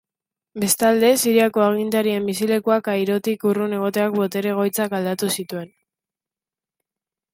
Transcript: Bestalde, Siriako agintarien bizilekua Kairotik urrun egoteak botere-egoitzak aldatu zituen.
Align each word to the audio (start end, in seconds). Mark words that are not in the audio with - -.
Bestalde, 0.61 1.09
Siriako 1.23 1.63
agintarien 1.65 2.25
bizilekua 2.31 2.77
Kairotik 2.87 3.45
urrun 3.51 3.77
egoteak 3.81 4.17
botere-egoitzak 4.23 4.97
aldatu 5.01 5.31
zituen. 5.37 5.71